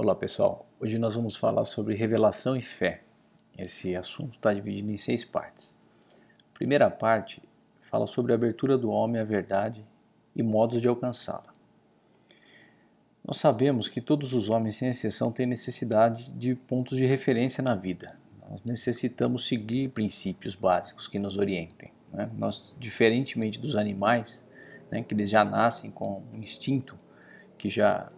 [0.00, 3.02] Olá pessoal, hoje nós vamos falar sobre revelação e fé.
[3.58, 5.76] Esse assunto está dividido em seis partes.
[6.12, 7.42] A primeira parte
[7.82, 9.84] fala sobre a abertura do homem à verdade
[10.36, 11.52] e modos de alcançá-la.
[13.26, 17.74] Nós sabemos que todos os homens, sem exceção, têm necessidade de pontos de referência na
[17.74, 18.16] vida.
[18.48, 21.90] Nós necessitamos seguir princípios básicos que nos orientem.
[22.12, 22.30] Né?
[22.38, 24.44] Nós, diferentemente dos animais,
[24.92, 26.96] né, que eles já nascem com um instinto
[27.58, 28.08] que já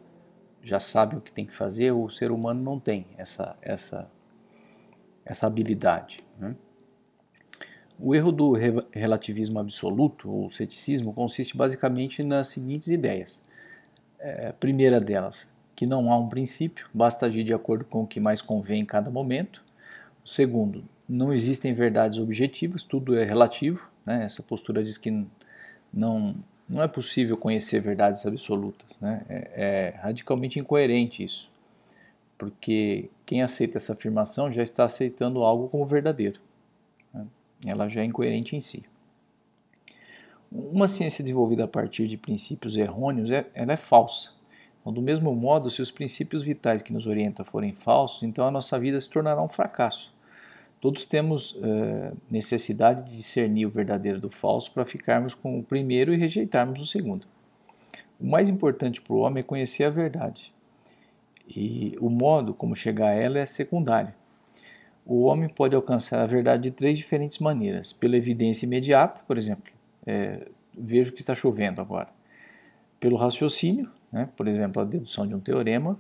[0.63, 4.11] já sabe o que tem que fazer, o ser humano não tem essa, essa,
[5.25, 6.21] essa habilidade.
[6.39, 6.55] Né?
[7.99, 8.53] O erro do
[8.93, 13.43] relativismo absoluto, ou ceticismo, consiste basicamente nas seguintes ideias.
[14.19, 18.19] É, primeira delas, que não há um princípio, basta agir de acordo com o que
[18.19, 19.63] mais convém em cada momento.
[20.25, 23.89] O segundo, não existem verdades objetivas, tudo é relativo.
[24.07, 24.25] Né?
[24.25, 25.27] Essa postura diz que
[25.93, 26.37] não,
[26.71, 28.97] não é possível conhecer verdades absolutas.
[29.01, 29.23] Né?
[29.29, 31.51] É, é, radicalmente incoerente isso,
[32.39, 36.41] porque quem aceita essa afirmação já está aceitando algo como verdadeiro.
[37.13, 37.27] Né?
[37.67, 38.85] Ela já é incoerente em si.
[40.51, 44.31] Uma ciência desenvolvida a partir de princípios errôneos, é, ela é falsa.
[44.81, 48.51] Então, do mesmo modo, se os princípios vitais que nos orientam forem falsos, então a
[48.51, 50.13] nossa vida se tornará um fracasso.
[50.81, 56.15] Todos temos uh, necessidade de discernir o verdadeiro do falso para ficarmos com o primeiro
[56.15, 57.27] e rejeitarmos o segundo.
[58.19, 60.55] O mais importante para o homem é conhecer a verdade.
[61.47, 64.15] E o modo como chegar a ela é secundário.
[65.05, 69.73] O homem pode alcançar a verdade de três diferentes maneiras: pela evidência imediata, por exemplo,
[70.07, 72.09] é, vejo que está chovendo agora,
[72.99, 75.99] pelo raciocínio, né, por exemplo, a dedução de um teorema,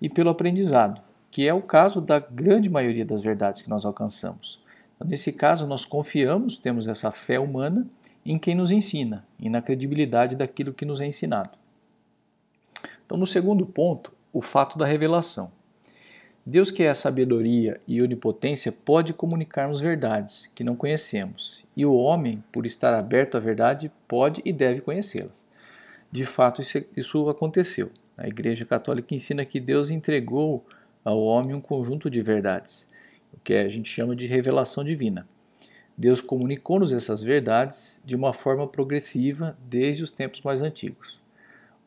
[0.00, 4.60] e pelo aprendizado, que é o caso da grande maioria das verdades que nós alcançamos.
[4.96, 7.86] Então, nesse caso, nós confiamos, temos essa fé humana
[8.24, 11.50] em quem nos ensina e na credibilidade daquilo que nos é ensinado.
[13.06, 15.50] Então, no segundo ponto, o fato da revelação.
[16.44, 21.94] Deus, que é a sabedoria e onipotência, pode comunicar-nos verdades que não conhecemos, e o
[21.94, 25.44] homem, por estar aberto à verdade, pode e deve conhecê-las.
[26.10, 27.90] De fato, isso, isso aconteceu.
[28.16, 30.64] A Igreja Católica ensina que Deus entregou
[31.04, 32.88] ao homem um conjunto de verdades,
[33.32, 35.26] o que a gente chama de revelação divina.
[35.96, 41.20] Deus comunicou-nos essas verdades de uma forma progressiva desde os tempos mais antigos.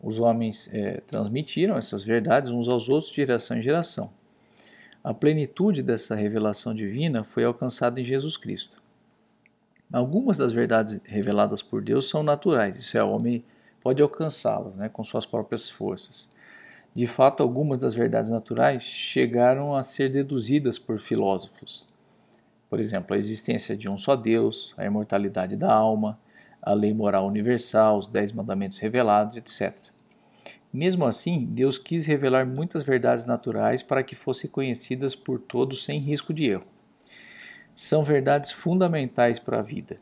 [0.01, 4.11] Os homens é, transmitiram essas verdades uns aos outros de geração em geração.
[5.03, 8.81] A plenitude dessa revelação divina foi alcançada em Jesus Cristo.
[9.91, 13.43] Algumas das verdades reveladas por Deus são naturais, isso é, o homem
[13.81, 16.29] pode alcançá-las né, com suas próprias forças.
[16.93, 21.87] De fato, algumas das verdades naturais chegaram a ser deduzidas por filósofos.
[22.69, 26.19] Por exemplo, a existência de um só Deus, a imortalidade da alma,
[26.61, 29.75] a lei moral universal, os dez mandamentos revelados, etc.
[30.71, 35.99] Mesmo assim, Deus quis revelar muitas verdades naturais para que fossem conhecidas por todos sem
[35.99, 36.65] risco de erro.
[37.75, 39.97] São verdades fundamentais para a vida,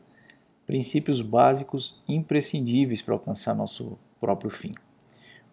[0.66, 4.72] princípios básicos imprescindíveis para alcançar nosso próprio fim.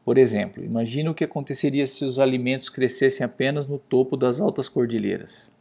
[0.10, 4.68] Por exemplo, imagine o que aconteceria se os alimentos crescessem apenas no topo das altas
[4.68, 5.52] cordilheiras.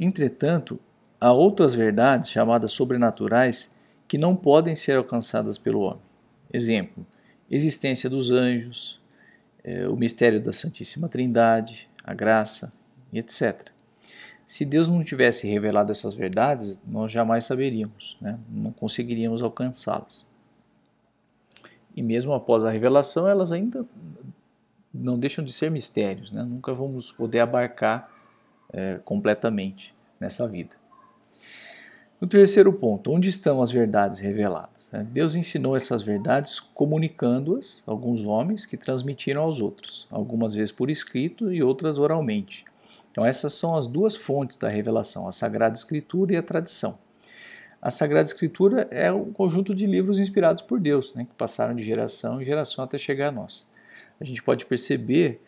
[0.00, 0.80] Entretanto,
[1.20, 3.70] há outras verdades chamadas sobrenaturais
[4.08, 6.02] que não podem ser alcançadas pelo homem.
[6.52, 7.06] Exemplo:
[7.48, 9.00] existência dos anjos,
[9.62, 12.68] é, o mistério da Santíssima Trindade, a graça
[13.12, 13.68] etc.
[14.44, 18.36] Se Deus não tivesse revelado essas verdades, nós jamais saberíamos, né?
[18.50, 20.26] não conseguiríamos alcançá-las
[21.98, 23.84] e mesmo após a revelação, elas ainda
[24.94, 26.44] não deixam de ser mistérios, né?
[26.44, 28.08] nunca vamos poder abarcar
[28.72, 30.76] é, completamente nessa vida.
[32.20, 34.92] No terceiro ponto, onde estão as verdades reveladas?
[34.92, 35.04] Né?
[35.10, 40.90] Deus ensinou essas verdades comunicando-as a alguns homens que transmitiram aos outros, algumas vezes por
[40.90, 42.64] escrito e outras oralmente.
[43.10, 46.96] Então, essas são as duas fontes da revelação, a Sagrada Escritura e a tradição.
[47.80, 51.82] A Sagrada Escritura é um conjunto de livros inspirados por Deus, né, que passaram de
[51.82, 53.68] geração em geração até chegar a nós.
[54.20, 55.40] A gente pode perceber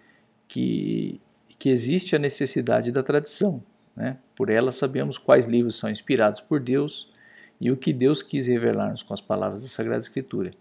[0.47, 1.21] que,
[1.59, 3.61] que existe a necessidade da tradição.
[3.97, 4.17] Né?
[4.37, 7.13] Por ela sabemos quais livros são inspirados por Deus
[7.61, 10.53] e o que Deus quis revelar-nos com as palavras da Sagrada Escritura.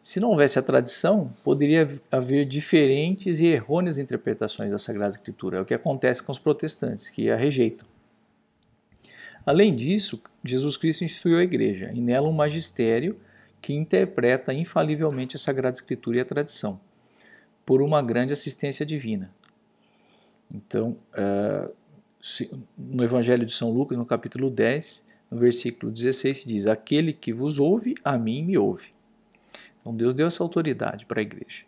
[0.00, 5.58] Se não houvesse a tradição, poderia haver diferentes e errôneas interpretações da Sagrada Escritura.
[5.58, 7.86] É o que acontece com os protestantes, que a rejeitam.
[9.44, 13.16] Além disso, Jesus Cristo instituiu a igreja e nela um magistério
[13.60, 16.80] que interpreta infalivelmente a Sagrada Escritura e a tradição,
[17.66, 19.30] por uma grande assistência divina.
[20.54, 21.72] Então, uh,
[22.76, 27.58] no Evangelho de São Lucas, no capítulo 10, no versículo 16, diz: Aquele que vos
[27.58, 28.94] ouve, a mim me ouve.
[29.80, 31.64] Então, Deus deu essa autoridade para a igreja.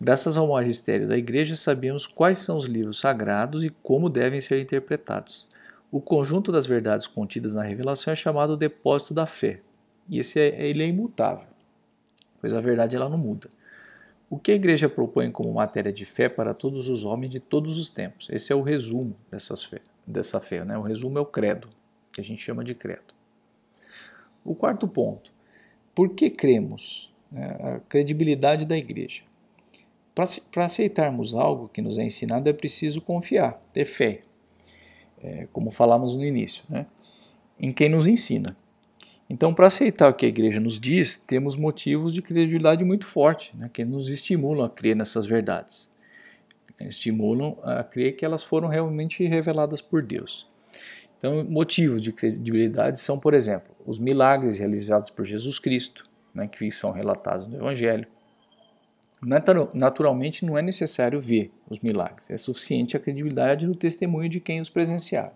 [0.00, 4.60] Graças ao magistério da Igreja, sabemos quais são os livros sagrados e como devem ser
[4.60, 5.46] interpretados.
[5.92, 9.60] O conjunto das verdades contidas na revelação é chamado depósito da fé,
[10.08, 11.46] e esse é, ele é imutável,
[12.40, 13.50] pois a verdade ela não muda.
[14.30, 17.76] O que a igreja propõe como matéria de fé para todos os homens de todos
[17.78, 18.26] os tempos?
[18.30, 20.64] Esse é o resumo dessas fé, dessa fé.
[20.64, 20.78] Né?
[20.78, 21.68] O resumo é o credo,
[22.10, 23.14] que a gente chama de credo.
[24.42, 25.30] O quarto ponto:
[25.94, 27.12] por que cremos?
[27.34, 29.24] É, a credibilidade da igreja.
[30.14, 34.20] Para aceitarmos algo que nos é ensinado é preciso confiar, ter fé,
[35.22, 36.86] é, como falamos no início, né?
[37.58, 38.56] em quem nos ensina.
[39.30, 43.56] Então, para aceitar o que a igreja nos diz, temos motivos de credibilidade muito forte,
[43.56, 45.88] né, que nos estimulam a crer nessas verdades.
[46.78, 50.46] Estimulam a crer que elas foram realmente reveladas por Deus.
[51.16, 56.04] Então, motivos de credibilidade são, por exemplo, os milagres realizados por Jesus Cristo,
[56.34, 58.06] né, que são relatados no Evangelho.
[59.24, 64.60] Naturalmente, não é necessário ver os milagres, é suficiente a credibilidade no testemunho de quem
[64.60, 65.32] os presenciar.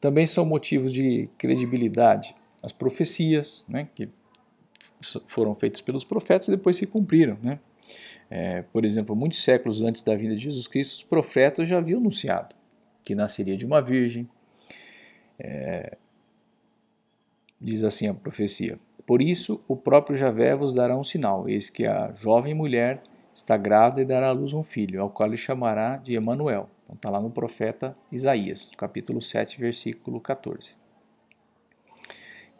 [0.00, 4.08] Também são motivos de credibilidade as profecias, né, que
[5.26, 7.38] foram feitas pelos profetas e depois se cumpriram.
[7.42, 7.58] Né?
[8.30, 12.00] É, por exemplo, muitos séculos antes da vinda de Jesus Cristo, os profetas já haviam
[12.00, 12.54] anunciado
[13.04, 14.28] que nasceria de uma virgem.
[15.38, 15.96] É,
[17.60, 18.78] diz assim a profecia:
[19.10, 23.02] Por isso o próprio Javé vos dará um sinal: eis que a jovem mulher
[23.34, 26.70] está grávida e dará à luz um filho, ao qual lhe chamará de Emanuel.
[26.84, 30.76] Então está lá no profeta Isaías, capítulo 7, versículo 14.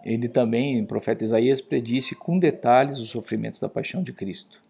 [0.05, 4.61] Ele também, o profeta Isaías, predisse com detalhes os sofrimentos da paixão de Cristo.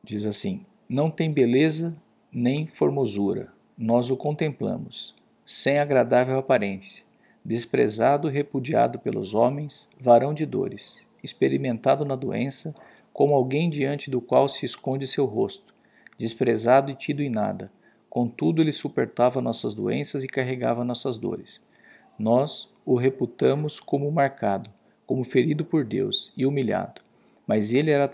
[0.00, 1.92] Diz assim: Não tem beleza
[2.32, 5.12] nem formosura, nós o contemplamos,
[5.44, 7.02] sem agradável aparência,
[7.44, 12.74] desprezado e repudiado pelos homens, varão de dores, experimentado na doença,
[13.12, 15.74] como alguém diante do qual se esconde seu rosto,
[16.16, 17.70] desprezado e tido em nada.
[18.08, 21.60] Contudo, ele suportava nossas doenças e carregava nossas dores.
[22.18, 24.70] Nós o reputamos como marcado,
[25.06, 27.00] como ferido por Deus e humilhado,
[27.46, 28.10] mas ele era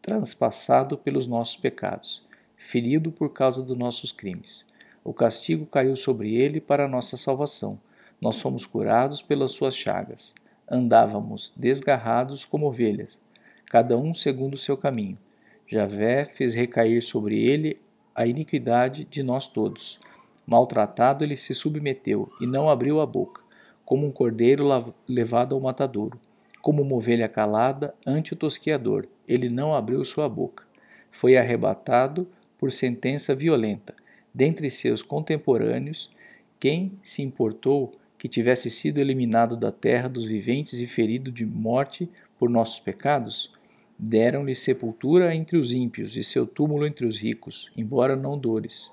[0.00, 2.26] transpassado pelos nossos pecados,
[2.56, 4.66] ferido por causa dos nossos crimes.
[5.04, 7.78] O castigo caiu sobre ele para a nossa salvação.
[8.22, 10.34] Nós fomos curados pelas suas chagas.
[10.70, 13.20] Andávamos desgarrados como ovelhas,
[13.66, 15.18] cada um segundo o seu caminho.
[15.66, 17.78] Javé fez recair sobre ele
[18.14, 20.00] a iniquidade de nós todos.
[20.46, 23.42] Maltratado, ele se submeteu e não abriu a boca
[23.84, 24.64] como um cordeiro
[25.06, 26.18] levado ao matadouro,
[26.62, 30.64] como uma ovelha calada ante o tosquiador, ele não abriu sua boca.
[31.10, 32.26] Foi arrebatado
[32.56, 33.94] por sentença violenta.
[34.32, 36.10] Dentre seus contemporâneos,
[36.58, 37.92] quem se importou
[38.22, 42.08] que tivesse sido eliminado da terra dos viventes e ferido de morte
[42.38, 43.52] por nossos pecados?
[43.98, 48.92] Deram-lhe sepultura entre os ímpios e seu túmulo entre os ricos, embora não dores.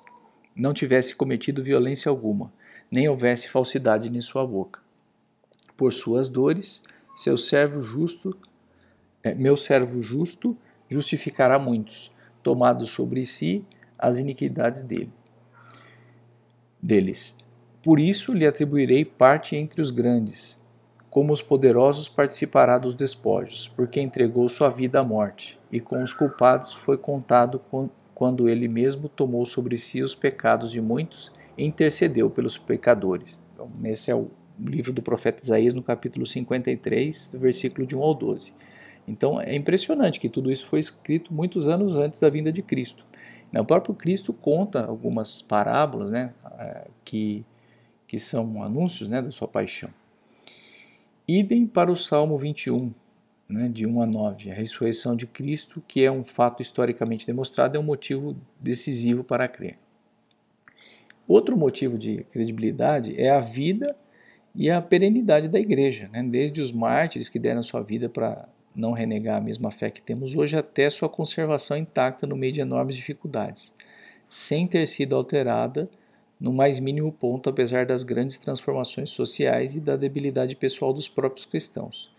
[0.56, 2.52] Não tivesse cometido violência alguma,
[2.90, 4.82] nem houvesse falsidade em sua boca
[5.78, 6.82] por suas dores,
[7.16, 8.36] seu servo justo,
[9.22, 10.58] é, meu servo justo
[10.90, 12.12] justificará muitos,
[12.42, 13.64] tomado sobre si
[13.96, 15.14] as iniquidades dele.
[16.82, 17.38] Deles.
[17.90, 20.60] Por isso lhe atribuirei parte entre os grandes,
[21.10, 26.14] como os poderosos participará dos despojos, porque entregou sua vida à morte, e com os
[26.14, 27.60] culpados foi contado
[28.14, 33.42] quando ele mesmo tomou sobre si os pecados de muitos e intercedeu pelos pecadores.
[33.56, 34.30] Então, esse é o
[34.60, 38.54] livro do profeta Isaías, no capítulo 53, versículo de 1 ao 12.
[39.08, 43.04] Então é impressionante que tudo isso foi escrito muitos anos antes da vinda de Cristo.
[43.52, 47.44] O próprio Cristo conta algumas parábolas né, é, que,
[48.10, 49.92] que são anúncios né, da sua paixão.
[51.28, 52.92] Idem para o Salmo 21,
[53.48, 54.50] né, de 1 a 9.
[54.50, 59.48] A ressurreição de Cristo, que é um fato historicamente demonstrado, é um motivo decisivo para
[59.48, 59.78] crer.
[61.28, 63.96] Outro motivo de credibilidade é a vida
[64.56, 66.24] e a perenidade da igreja, né?
[66.24, 70.36] desde os mártires que deram sua vida para não renegar a mesma fé que temos
[70.36, 73.72] hoje, até sua conservação intacta no meio de enormes dificuldades,
[74.28, 75.88] sem ter sido alterada
[76.40, 81.46] no mais mínimo ponto, apesar das grandes transformações sociais e da debilidade pessoal dos próprios
[81.46, 82.10] cristãos.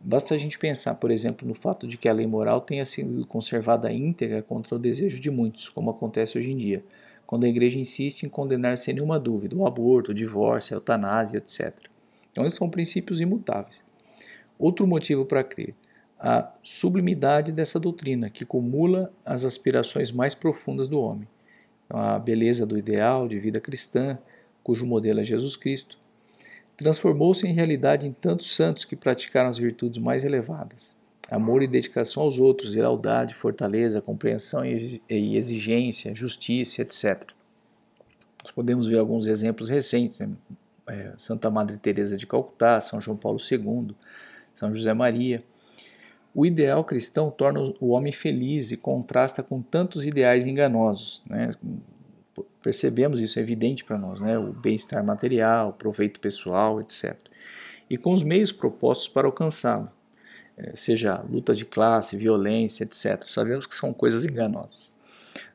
[0.00, 3.24] Basta a gente pensar, por exemplo, no fato de que a lei moral tenha sido
[3.26, 6.82] conservada íntegra contra o desejo de muitos, como acontece hoje em dia
[7.32, 11.38] quando a igreja insiste em condenar sem nenhuma dúvida o aborto, o divórcio, a eutanásia,
[11.38, 11.72] etc.
[12.30, 13.82] Então, esses são princípios imutáveis.
[14.58, 15.74] Outro motivo para crer,
[16.20, 21.26] a sublimidade dessa doutrina, que cumula as aspirações mais profundas do homem.
[21.92, 24.16] Então, a beleza do ideal de vida cristã,
[24.64, 25.98] cujo modelo é Jesus Cristo,
[26.74, 30.96] transformou-se em realidade em tantos santos que praticaram as virtudes mais elevadas.
[31.30, 37.30] amor e dedicação aos outros, lealdade, fortaleza, compreensão e exigência, justiça, etc.
[38.42, 40.30] Nós podemos ver alguns exemplos recentes, né?
[40.86, 43.94] é, Santa Madre Teresa de Calcutá, São João Paulo II,
[44.54, 45.42] São José Maria.
[46.34, 51.22] O ideal cristão torna o homem feliz e contrasta com tantos ideais enganosos.
[51.28, 51.54] Né?
[52.62, 54.38] Percebemos isso, é evidente para nós, né?
[54.38, 57.18] o bem-estar material, o proveito pessoal, etc.
[57.90, 59.90] E com os meios propostos para alcançá-lo,
[60.56, 63.24] é, seja luta de classe, violência, etc.
[63.26, 64.92] Sabemos que são coisas enganosas.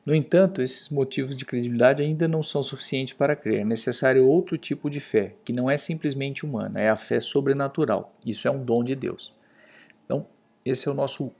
[0.04, 3.60] No entanto, esses motivos de credibilidade ainda não são suficientes para crer.
[3.60, 8.16] É necessário outro tipo de fé, que não é simplesmente humana, é a fé sobrenatural.
[8.24, 9.34] Isso é um dom de Deus.
[10.68, 11.32] Esse é o nosso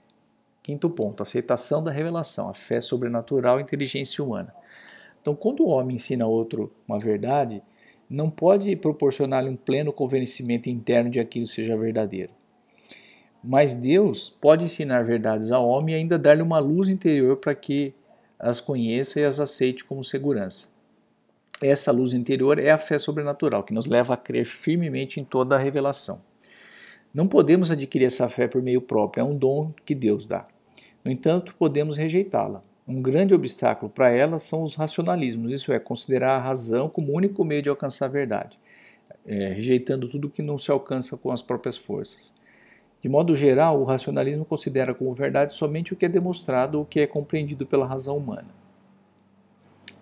[0.63, 4.53] quinto ponto, aceitação da revelação, a fé sobrenatural e inteligência humana.
[5.21, 7.61] Então, quando o homem ensina a outro uma verdade,
[8.09, 12.31] não pode proporcionar-lhe um pleno convencimento interno de aquilo seja verdadeiro.
[13.43, 17.93] Mas Deus pode ensinar verdades ao homem e ainda dar-lhe uma luz interior para que
[18.39, 20.67] as conheça e as aceite como segurança.
[21.61, 25.55] Essa luz interior é a fé sobrenatural, que nos leva a crer firmemente em toda
[25.55, 26.28] a revelação.
[27.13, 30.45] Não podemos adquirir essa fé por meio próprio, é um dom que Deus dá.
[31.03, 32.63] No entanto, podemos rejeitá-la.
[32.87, 37.43] Um grande obstáculo para ela são os racionalismos, isso é, considerar a razão como único
[37.43, 38.59] meio de alcançar a verdade,
[39.25, 42.33] é, rejeitando tudo que não se alcança com as próprias forças.
[43.01, 46.99] De modo geral, o racionalismo considera como verdade somente o que é demonstrado o que
[46.99, 48.49] é compreendido pela razão humana.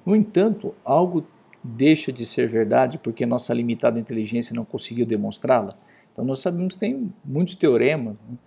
[0.06, 1.26] No entanto, algo
[1.64, 5.76] deixa de ser verdade porque nossa limitada inteligência não conseguiu demonstrá-la.
[6.18, 8.16] Então, nós sabemos que tem muitos teoremas.
[8.28, 8.38] Né?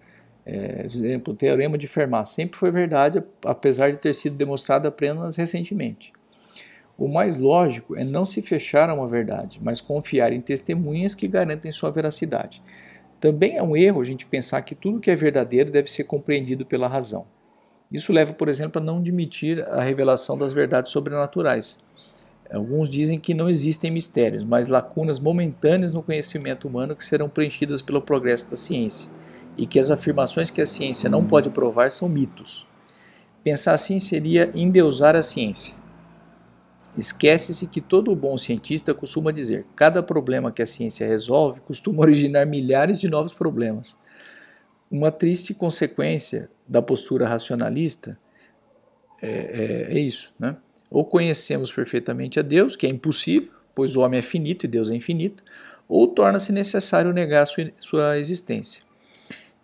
[0.45, 5.37] É, exemplo, o teorema de Fermat sempre foi verdade, apesar de ter sido demonstrado apenas
[5.37, 6.13] recentemente.
[6.99, 11.29] O mais lógico é não se fechar a uma verdade, mas confiar em testemunhas que
[11.29, 12.61] garantem sua veracidade.
[13.21, 16.67] Também é um erro a gente pensar que tudo que é verdadeiro deve ser compreendido
[16.67, 17.25] pela razão.
[17.93, 21.79] Isso leva, por exemplo, a não admitir a revelação das verdades sobrenaturais.
[22.53, 27.81] Alguns dizem que não existem mistérios, mas lacunas momentâneas no conhecimento humano que serão preenchidas
[27.81, 29.09] pelo progresso da ciência,
[29.57, 32.67] e que as afirmações que a ciência não pode provar são mitos.
[33.45, 35.77] Pensar assim seria endeusar a ciência.
[36.97, 42.45] Esquece-se que todo bom cientista costuma dizer: cada problema que a ciência resolve costuma originar
[42.47, 43.97] milhares de novos problemas.
[44.91, 48.19] Uma triste consequência da postura racionalista
[49.23, 50.57] é, é, é isso, né?
[50.91, 54.91] Ou conhecemos perfeitamente a Deus, que é impossível, pois o homem é finito e Deus
[54.91, 55.43] é infinito,
[55.89, 57.47] ou torna-se necessário negar
[57.79, 58.83] sua, existência.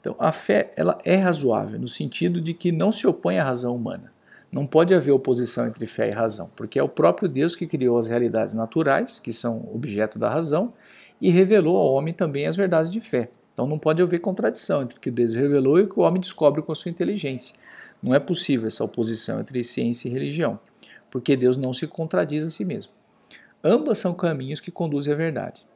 [0.00, 3.74] Então, a fé ela é razoável no sentido de que não se opõe à razão
[3.74, 4.12] humana.
[4.50, 7.98] Não pode haver oposição entre fé e razão, porque é o próprio Deus que criou
[7.98, 10.72] as realidades naturais, que são objeto da razão,
[11.20, 13.28] e revelou ao homem também as verdades de fé.
[13.52, 16.20] Então não pode haver contradição entre o que Deus revelou e o que o homem
[16.20, 17.56] descobre com a sua inteligência.
[18.02, 20.58] Não é possível essa oposição entre ciência e religião,
[21.10, 22.92] porque Deus não se contradiz a si mesmo.
[23.62, 25.66] Ambas são caminhos que conduzem à verdade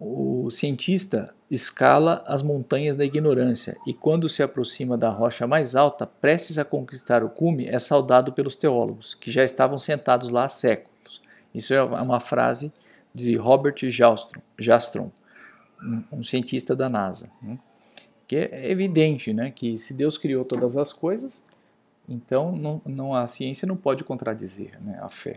[0.00, 6.06] o cientista escala as montanhas da ignorância e, quando se aproxima da rocha mais alta,
[6.06, 10.48] prestes a conquistar o cume, é saudado pelos teólogos, que já estavam sentados lá há
[10.48, 11.20] séculos.
[11.54, 12.72] Isso é uma frase
[13.12, 15.12] de Robert Jastron, Jastron
[16.10, 17.28] um cientista da NASA.
[17.42, 17.58] Né?
[18.26, 21.44] Que é evidente né, que se Deus criou todas as coisas,
[22.10, 25.34] então não, não, a ciência não pode contradizer né, a fé.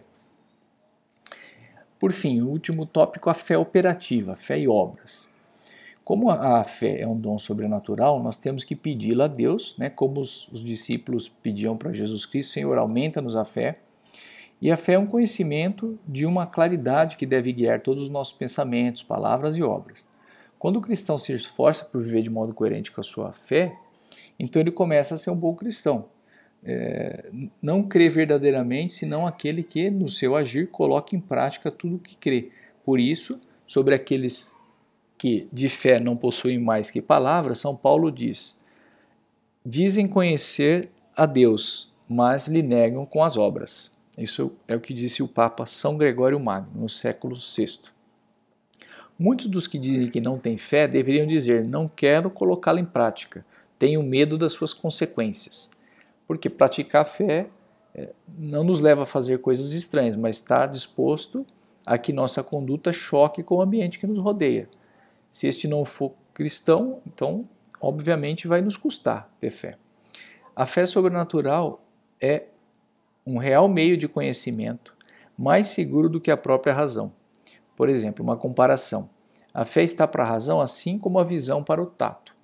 [2.00, 5.30] Por fim, o último tópico, a fé operativa, fé e obras.
[6.04, 10.20] Como a fé é um dom sobrenatural, nós temos que pedi-la a Deus, né, como
[10.20, 13.76] os, os discípulos pediam para Jesus Cristo, Senhor, aumenta-nos a fé.
[14.60, 18.34] E a fé é um conhecimento de uma claridade que deve guiar todos os nossos
[18.34, 20.06] pensamentos, palavras e obras.
[20.58, 23.72] Quando o cristão se esforça por viver de modo coerente com a sua fé,
[24.40, 26.06] então ele começa a ser um bom cristão
[26.66, 27.30] é,
[27.62, 32.16] não crê verdadeiramente, senão aquele que, no seu agir, coloca em prática tudo o que
[32.16, 32.52] crê.
[32.86, 34.56] Por isso, sobre aqueles
[35.18, 38.60] que de fé não possuem mais que palavras, São Paulo diz:
[39.66, 43.92] dizem conhecer a Deus, mas lhe negam com as obras.
[44.18, 47.92] Isso é o que disse o Papa São Gregório Magno no século VI.
[49.18, 53.46] Muitos dos que dizem que não têm fé deveriam dizer: não quero colocá-la em prática,
[53.78, 55.70] tenho medo das suas consequências.
[56.28, 57.48] Porque praticar fé
[57.94, 61.46] é, não nos leva a fazer coisas estranhas, mas está disposto
[61.86, 64.70] a que nossa conduta choque com o ambiente que nos rodeia.
[65.30, 67.48] Se este não for cristão, então,
[67.80, 69.76] obviamente, vai nos custar ter fé.
[70.56, 71.84] A fé sobrenatural
[72.20, 72.46] é
[73.26, 74.96] um real meio de conhecimento
[75.38, 77.12] mais seguro do que a própria razão.
[77.76, 79.10] Por exemplo, uma comparação.
[79.54, 82.36] A fé está para a razão assim como a visão para o tato.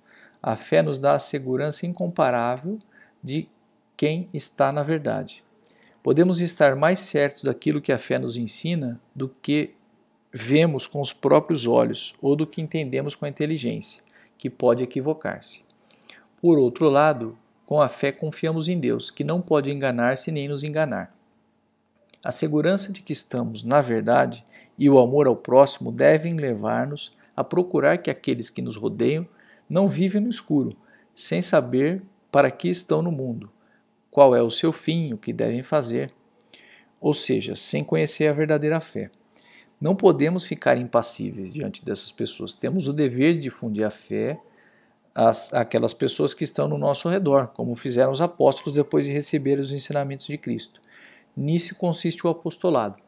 [0.42, 2.78] A fé nos dá a segurança incomparável
[3.22, 3.48] de
[4.00, 5.44] quem está na verdade.
[6.02, 9.74] Podemos estar mais certos daquilo que a fé nos ensina do que
[10.32, 14.02] vemos com os próprios olhos ou do que entendemos com a inteligência,
[14.38, 15.64] que pode equivocar-se.
[16.40, 20.64] Por outro lado, com a fé confiamos em Deus, que não pode enganar-se nem nos
[20.64, 21.12] enganar.
[22.24, 24.42] A segurança de que estamos na verdade
[24.78, 29.28] e o amor ao próximo devem levar-nos a procurar que aqueles que nos rodeiam
[29.68, 30.74] não vivem no escuro,
[31.14, 32.02] sem saber
[32.32, 33.50] para que estão no mundo,
[34.10, 36.12] qual é o seu fim, o que devem fazer,
[37.00, 39.10] ou seja, sem conhecer a verdadeira fé.
[39.80, 42.54] Não podemos ficar impassíveis diante dessas pessoas.
[42.54, 44.38] Temos o dever de difundir a fé
[45.14, 49.58] às, àquelas pessoas que estão no nosso redor, como fizeram os apóstolos depois de receber
[49.58, 50.82] os ensinamentos de Cristo.
[51.34, 52.98] Nisso consiste o apostolado.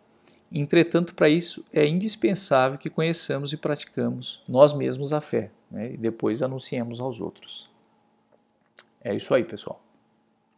[0.51, 5.93] Entretanto, para isso é indispensável que conheçamos e praticamos nós mesmos a fé, né?
[5.93, 7.71] e depois anunciemos aos outros.
[9.03, 9.83] É isso aí, pessoal.